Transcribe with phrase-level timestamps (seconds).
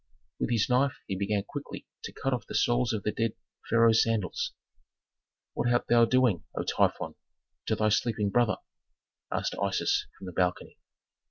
[0.39, 3.33] With this knife he began quickly to cut off the soles of the dead
[3.69, 4.53] pharaoh's sandals.
[5.53, 7.13] "What art thou doing, O Typhon,
[7.67, 8.57] to thy sleeping brother?"
[9.31, 10.79] asked Isis from the balcony.